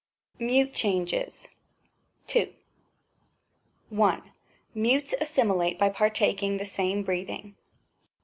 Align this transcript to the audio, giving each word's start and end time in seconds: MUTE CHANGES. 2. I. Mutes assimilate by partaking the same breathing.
MUTE 0.39 0.73
CHANGES. 0.73 1.47
2. 2.25 2.51
I. 4.01 4.21
Mutes 4.73 5.13
assimilate 5.21 5.77
by 5.77 5.89
partaking 5.89 6.57
the 6.57 6.65
same 6.65 7.03
breathing. 7.03 7.53